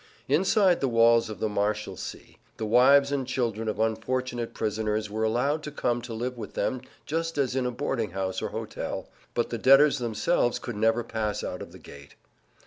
Inside 0.27 0.81
the 0.81 0.87
walls 0.87 1.29
of 1.29 1.39
the 1.39 1.47
Marshalsea 1.47 2.37
the 2.57 2.65
wives 2.65 3.11
and 3.11 3.27
children 3.27 3.67
of 3.67 3.79
unfortunate 3.79 4.55
prisoners 4.55 5.11
were 5.11 5.21
allowed 5.23 5.61
to 5.61 5.71
come 5.71 6.01
to 6.01 6.13
live 6.15 6.39
with 6.39 6.55
them 6.55 6.81
just 7.05 7.37
as 7.37 7.55
in 7.55 7.67
a 7.67 7.71
boarding 7.71 8.09
house 8.09 8.41
or 8.41 8.47
hotel, 8.49 9.09
but 9.35 9.51
the 9.51 9.59
debtors 9.59 9.99
themselves 9.99 10.57
could 10.57 10.75
never 10.75 11.03
pass 11.03 11.43
out 11.43 11.61
of 11.61 11.71
the 11.71 11.77
gate. 11.77 12.15